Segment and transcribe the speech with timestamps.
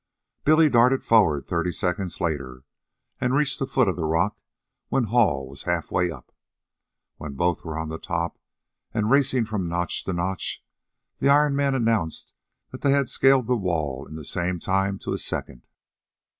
[0.43, 2.63] Billy darted forward thirty seconds later,
[3.19, 4.39] and reached the foot of the rock
[4.89, 6.33] when Hall was half way up.
[7.17, 8.39] When both were on top
[8.95, 10.65] and racing from notch to notch,
[11.19, 12.33] the Iron Man announced
[12.71, 15.67] that they had scaled the wall in the same time to a second.